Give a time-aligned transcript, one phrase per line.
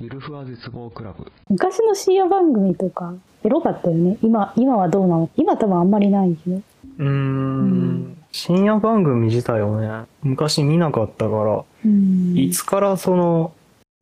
[0.00, 1.30] ゆるふわ絶望クラブ。
[1.48, 3.14] 昔の深夜番組とか
[3.44, 4.16] エロかったよね。
[4.22, 5.30] 今今はどうなの？
[5.36, 8.16] 今多分あんまりないけどうーん。
[8.30, 12.38] 深夜番組自体をね昔見なかったからうん。
[12.38, 13.52] いつからその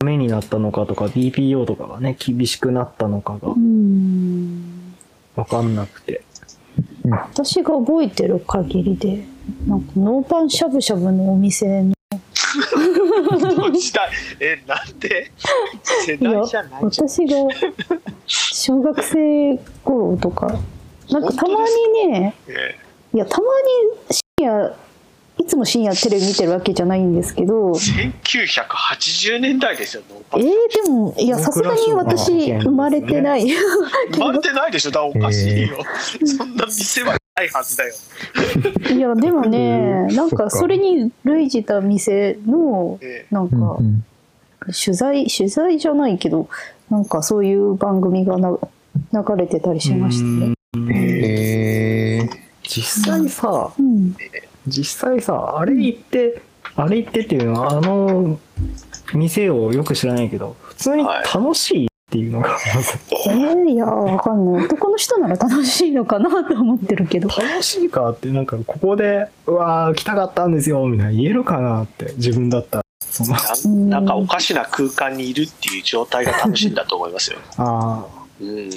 [0.01, 4.93] ダメになったのかとか BPO とかがね厳しくなったのかがうん。
[5.34, 6.23] わかんなくて。
[7.32, 9.25] 私が覚えてる限りで
[9.66, 11.96] なんかノーパンしゃぶしゃぶのお店の
[13.73, 14.11] 時代。
[14.41, 15.30] えなんで
[15.82, 17.36] 世代じゃない私が
[18.27, 20.59] 小学生頃とか。
[21.11, 21.64] なんかたま
[21.95, 22.76] にねえ
[23.14, 24.76] いやたまに深夜
[25.39, 27.73] いつも深夜テレビ見てるわけじゃないんですけど。
[27.73, 33.47] え1980年代ですよえーン、でもいやさすがに私生まれてない。
[34.12, 35.78] 生まれてないでしょだおかしいよ、
[36.25, 37.95] そんな店はないはずだよ。
[38.97, 43.78] いやでもねなんかそれに類似た店のえなんか
[44.67, 46.48] 取材取材じゃないけど
[46.89, 48.56] なんかそういう番組がな
[49.12, 50.55] 流れてたりしましたね。
[50.91, 52.31] へえ
[52.62, 54.17] 実際さうん。
[54.67, 56.41] 実際さあれ行って
[56.75, 58.41] あれ行ってっていうのはあの
[59.12, 62.99] 店をよく知らないけど普通に楽しいっていうのがまず。
[63.11, 64.65] えー、いやわかんない。
[64.67, 67.29] 男の人なら楽しいのかなと思ってるけど。
[67.29, 71.13] 楽しいかってなんかここでうわー来たかったんですよみたいな。
[71.13, 73.37] 言えるかなって自分だったらその。
[73.65, 77.39] うんなんかおかしな空間にいるっていう状態が楽しいんだと思いますよ。
[77.57, 78.70] ああうん。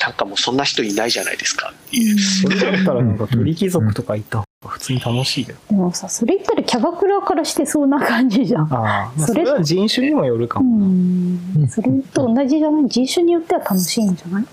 [0.00, 2.18] なんかもうそんな人いないじゃないですかっていう。
[2.18, 5.58] それだったらなんか鳥貴族とか行った普通に楽しいけど。
[5.70, 8.64] でもさそれ言ったらキャバクラからしてそうな感じじゃん。
[8.64, 11.66] ああ、まあ、それは人種にもよるかうもん。
[11.68, 12.88] それと同じじゃない？
[12.88, 14.44] 人種によっては楽しいんじゃない？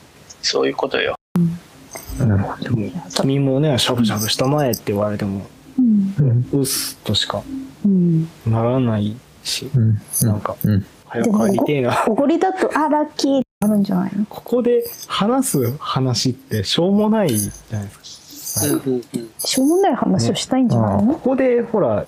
[0.42, 1.16] そういうことよ。
[2.20, 5.46] な、でも君もねしゃぶしゃぶしたまえって言われても
[5.78, 6.48] うん。
[6.54, 7.44] うっすとしか
[7.86, 8.30] うん。
[8.48, 9.70] ならないし
[10.24, 10.86] なんかうん。
[11.06, 12.06] 早く帰りてえな。
[12.08, 14.26] おごりだとあラッキーってあるんじゃないの？
[14.28, 18.04] ここで話す話ってしょうもないじゃないですか、
[18.66, 19.32] うんうんうん。
[19.38, 22.06] しょうもない話をしたいんじゃないこの、こでほら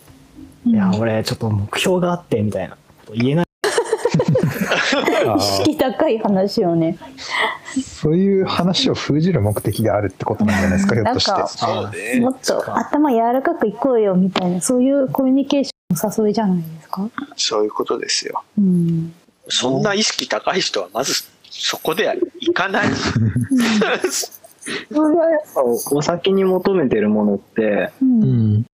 [0.66, 2.76] いや俺ちょっと目標があってみたいな。
[2.76, 3.46] こと言えない。
[5.38, 6.98] 意識高い話をね。
[7.84, 12.20] そういう話を封じる目的があるってことなんじゃないですかひょっとして。
[12.20, 12.30] も。
[12.32, 17.10] っと頭柔らかくいこうよみたいなそういうコミュニケーションの誘いじゃないですか？
[17.36, 18.44] そういうことですよ。
[18.58, 19.14] うん。
[19.48, 21.14] そんな意識高い人はまず
[21.50, 22.88] そこでは行かない。
[24.90, 28.66] 普通はやっぱお酒に求めてるものってうん。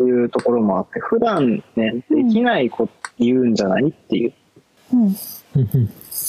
[0.00, 4.32] うところもあって普段ねできないこと言うんじゃないっていう。
[4.92, 5.16] うん。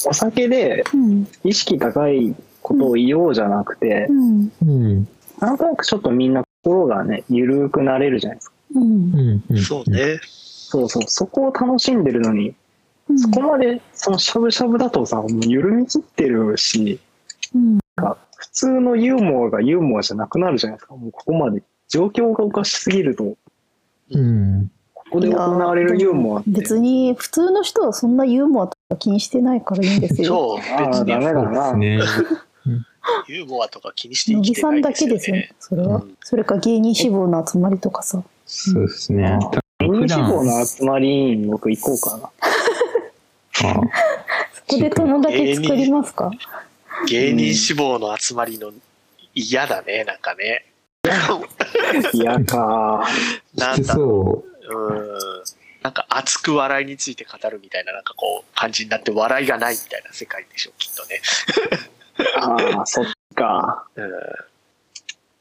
[0.08, 4.52] お酒でうん意識高いことを言おうじゃなくてうん。
[4.62, 5.08] うん。
[5.40, 8.56] なんとなくちょっとみんな心がね緩くなれるじゃないですか。
[8.76, 9.44] うん。
[9.50, 9.58] うん。
[9.58, 10.20] そうね。
[10.24, 11.04] そうそう。
[11.08, 12.56] そこを楽しんでるのに
[13.10, 13.20] うん。
[13.20, 17.00] そこまでそのしゃぶしゃぶだとさもう緩み切ってるし
[17.54, 17.78] うん。
[17.98, 18.18] 普
[18.60, 20.96] 通のユーモアがユーモアじゃなくなるじゃないですか。
[20.96, 23.36] もうここまで状況がおかしすぎると。
[24.12, 26.52] うんここで行われるユーモアって。
[26.52, 30.28] 別に普通の人はそんなユーモアとか気にしてないからいいんですよ。
[30.28, 31.08] そう、 ああ別に。
[31.08, 31.74] ダメだな。
[31.74, 32.00] ね
[33.28, 35.38] ユーモアとか気にして乃木生きてないさんだけですよ。
[35.60, 36.18] それは、うん。
[36.22, 38.22] それか芸人志望の集まりとかさ。
[38.46, 39.40] そうですね。
[39.82, 42.30] ミニ志望の集まりに僕行こうかな。
[43.72, 43.88] あこ
[44.68, 46.32] こで友達作りますか？
[47.08, 48.72] 芸人志望の集まりの
[49.34, 50.66] 嫌だね、なんかね。
[52.14, 53.08] 嫌か
[53.56, 55.20] なんだううん。
[55.82, 61.22] なんか熱く笑いについて語るみたいな、なんかこう、感じになって笑いがないみたいな世界でしょ、きっとね。
[62.36, 64.12] ああそっかうん。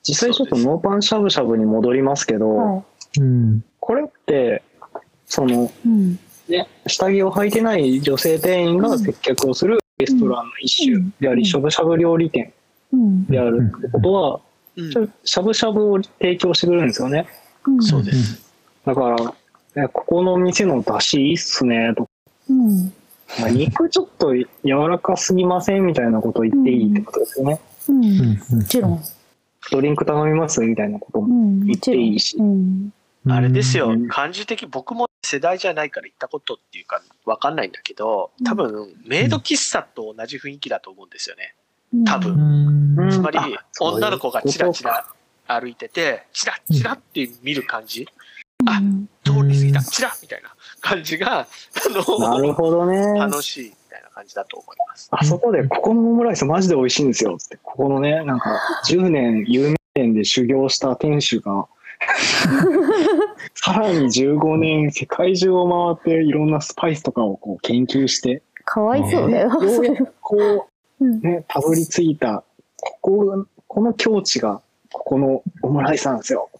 [0.03, 2.83] 実際ちょっとノーパンしゃぶしゃぶに戻りますけど、は
[3.19, 4.63] うんこれって
[5.27, 5.71] そのい。
[5.87, 6.19] うん。
[6.49, 12.53] ね下着を履いてない女性店員が接客をするレストランの一種であり、うんしゃぶしゃぶ料理店
[12.93, 13.27] うん。
[13.27, 14.41] であるってことは、
[15.25, 17.27] しゃぶしゃぶを提供してくれるんですよね
[17.67, 17.83] うん。
[17.83, 18.53] そうです。
[18.87, 19.35] だから
[19.77, 22.11] えここの店の出汁いいっすねとか、
[22.49, 22.93] うん。
[23.41, 24.47] まあ、肉ちょっと柔
[24.89, 28.05] らかすぎませんみたいなことを言っていいってことですよね、うん。
[28.05, 29.01] うんもちろん。
[29.71, 31.67] ドリンク頼みますみたいなこともうん。
[31.67, 31.79] 言っ。
[31.79, 32.93] ていいし、うん。
[33.29, 41.55] あれですようん、感じ的、僕も世代じゃないから行ったことっていうか、わかんないんだけど、多分、メイド喫茶と同じ雰囲気だと思うんですよね。
[42.07, 42.95] 多分。
[42.97, 43.11] うん。
[43.11, 43.39] つまり
[43.81, 45.07] 女の子がチラチラ
[45.47, 48.07] 歩いてて、チラチラって見る感じ、
[48.67, 49.09] あうん。
[49.25, 51.47] 通り過ぎた、チラみたいな感じが、あ
[51.91, 53.19] の、なるほどね。
[53.19, 55.09] 楽しいみたいな感じだと思います。
[55.11, 61.69] あそこで、ここのオムライスマジで美味しいんですよって、ここのね、なんか、10年有名店で修行した店主が、
[63.55, 69.49] さらに15年世界中を回っていろんなスパイスとかをこう研究してかわいそうだよ。
[69.49, 72.45] ようやくこうね、たどり着いた、
[72.81, 74.61] ここ、この境地が、
[74.93, 76.51] ここのオムライスなんですよ。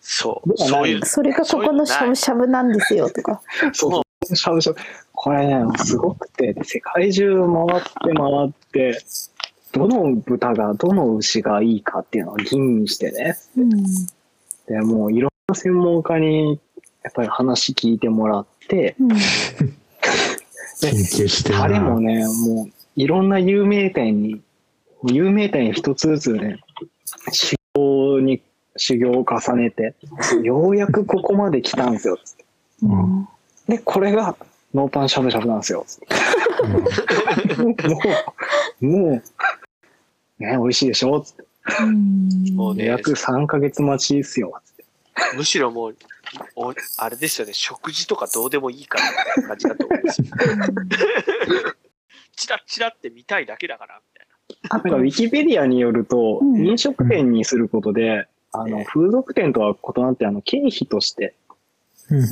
[0.00, 0.56] そう。
[0.56, 3.42] そういう、それがここのしゃぶしゃぶなんですよとか。
[3.72, 4.36] そうそう。
[4.36, 4.78] しゃぶしゃぶ。
[5.12, 8.98] これね、すごくて、世界中回って回って、
[9.72, 13.36] どの豚が、どの牛がいいかっていうのを吟味してね。
[13.56, 13.84] うん。
[14.66, 16.60] で、もういろんな専門家に、
[17.02, 19.08] やっぱり話聞いてもらって、うん。
[20.80, 24.40] 研究してるなタレもね、もういろんな有名店に、
[25.04, 26.60] 有名店一つずつね、
[27.32, 28.42] 修行に、
[28.76, 29.94] 修行を重ねて、
[30.42, 32.18] ようやくここまで来たんですよ。
[32.22, 32.44] つって
[32.82, 33.28] うん
[33.68, 34.36] で、これが
[34.74, 35.84] ノーパンしゃぶしゃぶなんですよ。
[35.86, 38.04] つっても
[38.80, 39.22] う、もう、ね、
[40.38, 41.48] 美味しいでしょつってうん
[42.54, 44.60] もうね、予約3ヶ月待ちですよ。
[45.36, 45.96] むしろもう、
[46.56, 50.26] おあれですよね、食事とかどうでもいいからみたいな感じだと思うんですよ。
[52.36, 54.26] チラッ チラって見たいだけだから、みたい
[54.70, 56.66] あとなんかウィキペディアによると、うん。
[56.66, 61.34] 飲食店にすることで、あの、風俗店とは異なって、あの、経費として、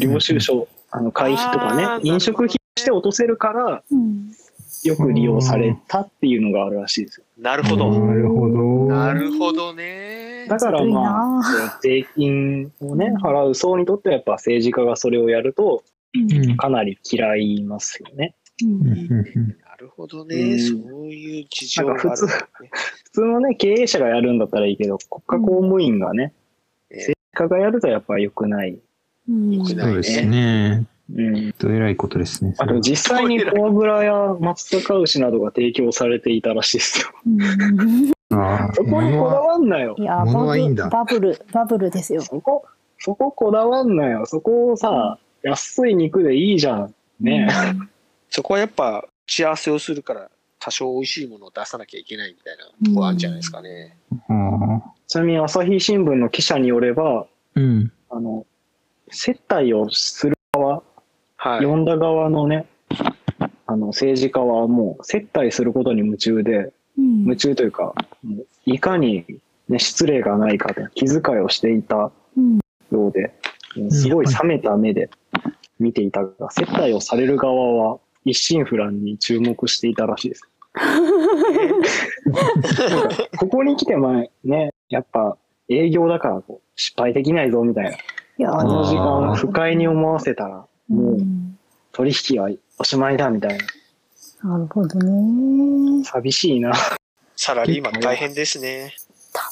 [0.00, 2.00] 領収書、あの、会費とかね。
[2.02, 4.32] 飲食費として落とせるから、うん
[4.84, 7.26] よく利用されたっていうのがあるらしいですよ。
[7.38, 7.52] な。
[7.52, 7.90] なるほど。
[8.00, 8.86] なるほど。
[8.86, 10.46] なるほどね。
[10.48, 15.84] だからまあな、税金をね、払う層にとってはやっぱ政治家がそれをやると、
[16.14, 18.34] うんかなり嫌いますよね。
[18.62, 20.56] うんなるほどうね。
[20.56, 22.70] んそういう事情があるんだね。
[23.04, 26.34] 普通のね、経営者がやるんだったらいいけど、国家公務員がね、
[26.90, 28.78] え政治家がやるとやっぱ良くない。
[29.28, 30.86] うん良くないそうですね。
[31.14, 31.54] うん。
[31.58, 32.54] どえらいことですね。
[32.58, 37.08] あと実際にフォアグラや松阪牛などが提供されていたらしいですよ。
[38.74, 40.04] そこにこだわんなよい。
[40.04, 42.22] や、物バはいいんだブバブル、バブルですよ。
[42.22, 42.64] そこ、
[42.98, 44.26] そここだわんなよ。
[44.26, 46.94] そこをさ、安い肉でいいじゃん。
[47.20, 47.48] ね
[48.30, 53.96] そこはやっぱ、打ち合わせをするから、多少美味しいものを出さなきゃいけないみたいなとこあるんじゃないですかね。
[54.28, 57.26] あちなみに朝日新聞の記者によれば、
[57.56, 57.92] うん。
[58.08, 58.46] あの、
[59.10, 60.41] 接待をする側、
[61.42, 61.66] はい。
[61.66, 62.66] 呼んだ側のね、
[63.66, 69.26] あの政治家はもう接待することに夢中で、うん夢中というか、もういかに、
[69.68, 72.60] ね、失礼がないかで気遣いをしていたうん
[72.92, 73.34] ようで、
[73.74, 75.10] もうすごい冷めた目で
[75.80, 80.48] 見ていたが、接待をされる側は一心不乱に注目していたらしいです。
[83.36, 85.36] ここに来て前ね、やっぱ
[85.68, 87.90] 営業だからこう失敗できないぞみたいな。
[87.90, 87.96] い
[88.38, 91.58] や、あの時間不快に思わせたら、もううん
[91.92, 93.58] 取引はおしまいだみたい
[94.42, 94.50] な。
[94.50, 96.04] なるほどね。
[96.04, 96.72] 寂しいな。
[97.36, 98.94] サラリーマン大変ですね。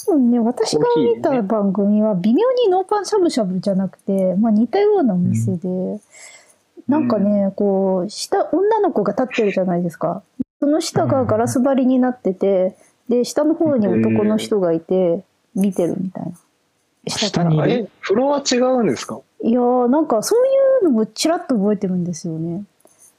[0.06, 6.00] 多分ね、私が見た番組は微妙にノーパンしゃぶしゃぶじゃなくて、まあ似たようなお店で、
[6.88, 10.22] なんかね、こう、下、女の子が立ってるじゃないですか。
[10.60, 12.76] その下がガラス張りになってて、
[13.08, 16.32] で、下の方に男の人がいて、見てるみたいな。
[17.08, 17.50] 下から。
[17.50, 19.20] 下にえ、フロア違うんですか？
[19.42, 22.64] いやーなんかそういうのもちらっと覚えてるんですよね。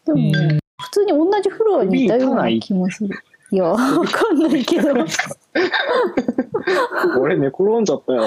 [0.05, 3.15] でもね、普通に同じフロアにいたような気もする。
[3.51, 4.89] いや、わかんないけど。
[7.19, 8.23] 俺寝転んじゃったよ。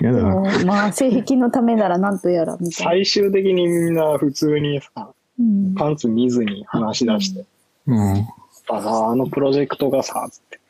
[0.00, 0.22] やだ
[0.64, 2.92] まあ、性癖のためならなんとやらみたいな。
[2.92, 7.44] 最終的にみんな普通にさ、うんパンツ見ずに話し出して、
[7.86, 8.26] うん。
[8.70, 10.60] あのプロジェクトがさ、つって、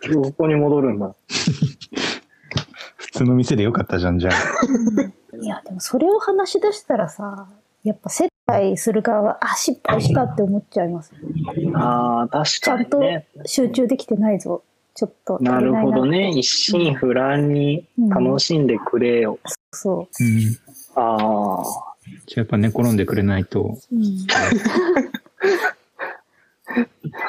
[0.00, 1.14] 結局ここに戻るんだ。
[3.14, 4.34] 普通の店でよかったじゃん、じゃあ。
[5.40, 7.46] いや、でもそれを話し出したらさ、
[7.84, 11.12] やっぱ接待する側は、あ、失敗したって思っちゃいます。
[11.74, 13.26] ああ、確かちゃんとにね。
[13.46, 14.64] 集中できてないぞ。
[14.96, 16.30] ちょっとなるほどね。
[16.30, 19.38] 一心不乱に楽しんでくれよ。
[19.72, 20.56] そうん。
[20.96, 21.64] ああ。
[22.26, 23.78] じゃあやっぱ寝転んでくれないと。
[23.92, 23.94] う。
[23.94, 24.26] う ん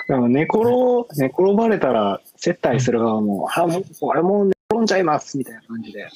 [0.07, 0.63] でも寝転、
[1.19, 6.07] 寝転ばれたら接待する側も、あ、もう、俺も寝転んじゃいますみたいな感じで。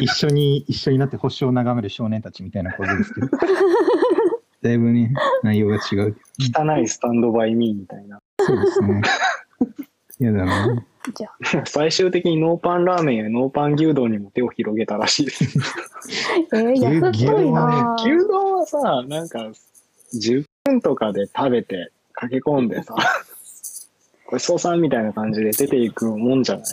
[0.00, 3.28] 一緒に、一緒になって星を眺める少年たちみたいな構図ですけど。
[4.62, 5.12] だいぶね、
[5.42, 6.16] 内容が違う。
[6.38, 8.22] 汚いスタンドバイミーみたいな。
[8.40, 9.02] そうですね。
[10.18, 10.86] 嫌だな。
[11.14, 15.44] じゃあ、最終的にノーパンラーメンやノーパン牛丼にも手を広げたらしいです。
[16.54, 19.50] えー、安っぽいな牛丼はさ、なんか、
[20.14, 22.94] 10分とかで食べて駆け込んでさ、
[24.26, 26.64] ごちそうさんみたいな感じで出ていくもんじゃない？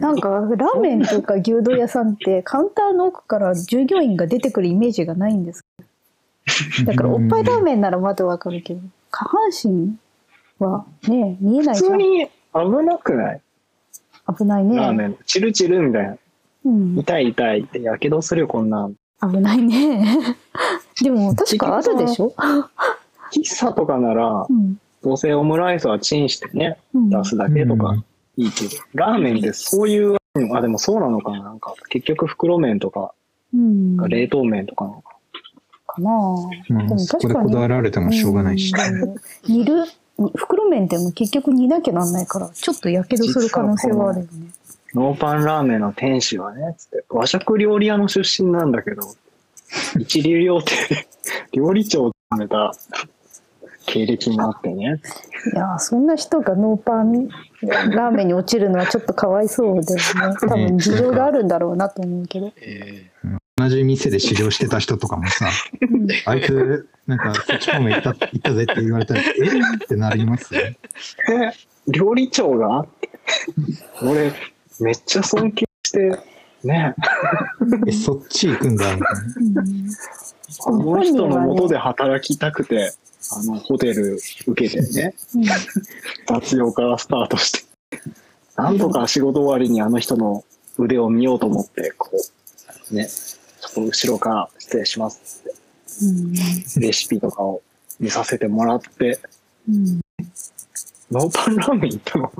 [0.00, 5.64] なんか、ラーメンとか牛丼屋さんって、カウンターの奥から従業員が出てくるイメージがないんです。
[6.84, 8.80] だから、おっぱいラーメンならまだわかるけど、
[9.10, 9.96] 下半身
[10.58, 11.92] はね、見えないじゃん。
[11.92, 13.40] 普通に危なくない？
[14.38, 14.76] 危ないね。
[14.76, 15.16] ラーメン。
[15.26, 16.16] チルチルみたいな。
[16.66, 18.94] うん、痛い痛いって、やけどするよ、こんなん。
[19.22, 20.26] 危ないね。
[21.02, 22.34] でも確かあるでしょ？
[23.32, 24.78] 喫茶とかならう、ん。
[25.02, 28.04] どうせオムライスはチンしてね、うん出すだけとかうん
[28.36, 30.16] いいけど、ラーメンってそういう、
[30.54, 33.12] あ、でもそうなのかななんか、結局袋麺とか、
[33.52, 33.96] うん。
[33.96, 35.16] 冷凍麺とかなのか
[35.86, 38.72] かなまあ、でもそこでこだわられてもしょうがないし。
[39.46, 39.84] 煮る、
[40.36, 44.30] 袋麺でも結局煮なきゃなんないから、ちょっとやけどする可能性はあるよね。
[44.94, 45.02] な。
[45.02, 49.02] ノーパンラーメンの店主はね、つって、和食料理屋の出身なんだけど、
[49.98, 51.08] 一流料亭で
[51.52, 52.72] 料理長を務めた
[53.90, 55.00] 経歴もあってね。
[55.52, 57.28] いやーそんな人がノーパン
[57.90, 59.98] ラーメンに落ちるのはちょっとかわいそうだよ
[60.30, 60.36] ね。
[60.40, 62.52] 多分事情があるんだろうなと思うけど。
[62.60, 63.10] え
[63.56, 65.50] 同じ店で修行してた人とかもさ、
[65.82, 70.78] うんあいつ、なんか、そっち方面行った、行ったぜって言われたら、えってなりますよね。
[71.86, 72.86] え、料理長が
[74.02, 74.32] 俺、
[74.80, 76.18] めっちゃ尊敬して、
[76.64, 76.94] ね、
[77.86, 79.62] え、そっち行くんだ、みたいな。
[80.66, 82.94] あの人の元で働きたくて、
[83.32, 85.44] あの、ホテル受けてね、うん。
[86.26, 87.64] 雑用からスタートして、
[88.56, 90.44] なんとか仕事終わりにあの人の
[90.78, 92.10] 腕を見ようと思って、こ
[92.90, 95.52] う、ね、ちょっと後ろから失礼しますっ
[96.74, 97.62] て、レシピとかを
[97.98, 99.20] 見させてもらって、
[99.68, 100.00] うん。
[101.10, 102.32] ノーパンラーメン行ったの？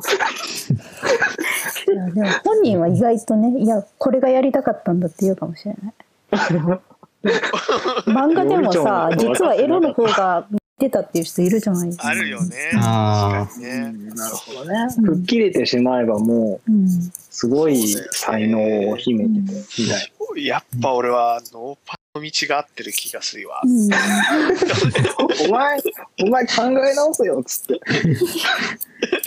[1.93, 5.95] いやでも本人は意外とね、いや、これがやりたかったんだって言うかもしれない。
[8.07, 10.47] 漫画でもさ、実はエロの方が
[10.81, 12.09] 出たっていう人いるじゃないですか。
[12.09, 12.57] あるよね。
[12.77, 14.11] あー確かにね。
[14.15, 14.75] なるほどね。
[14.91, 16.89] 吹っ切れてしまえばもう、うん。
[17.31, 23.61] すごい才能を秘めてて、みたいやっぱ俺はノーパンの道が合ってる気がするわ。
[23.63, 23.99] うんな。
[25.47, 25.81] お前、
[26.23, 27.81] お前考え直せよ、つって。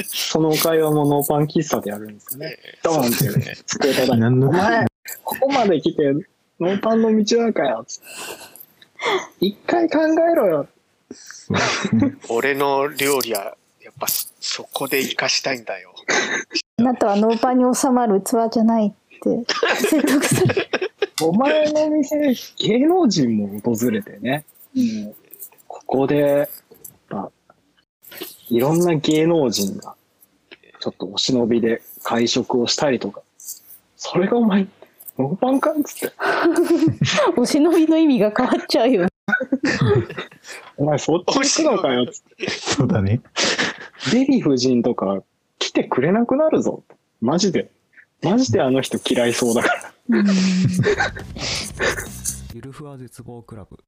[0.07, 2.57] その会話もノーパン喫茶でやるんですよね。
[2.83, 4.25] ドーンってね机叩いて。
[4.25, 4.86] お前、
[5.24, 6.13] ここまで来て、
[6.60, 8.05] ノーパンの道はかよ、つって。
[9.39, 10.67] 一回考えろよ。
[12.29, 15.93] 俺の料理はやっぱそそこで生かしたいんだよ。
[16.77, 19.46] あなたはノーパンに収まる器じゃないって
[19.77, 20.67] 説得する。
[21.22, 24.43] お前の店、芸能人も訪れてね。
[24.75, 25.15] もう
[25.67, 26.50] ここで、
[27.10, 27.32] まあ、
[28.50, 29.96] いろんな芸能人が、
[30.79, 33.22] ちょっとお忍びで会食をしたりとか。
[33.96, 34.67] それがお前、
[35.17, 36.15] ノーパンかっつって。
[37.38, 39.08] お忍びの意味が変わっちゃうよ。
[40.78, 42.50] お前そっち行くのかよっつって。
[42.50, 43.22] そうだね。
[44.12, 45.24] デヴィ夫人とか
[45.60, 46.84] 来てくれなくなるぞ。
[47.22, 47.72] マジで。
[48.22, 49.94] マジであの人嫌いそうだから。
[50.10, 50.25] うん
[52.54, 53.80] ゆるふわ絶望クラブ